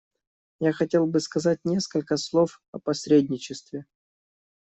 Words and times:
Я 0.59 0.73
хотел 0.73 1.05
бы 1.05 1.19
сказать 1.19 1.59
несколько 1.63 2.17
слов 2.17 2.59
о 2.71 2.79
посредничестве. 2.79 3.85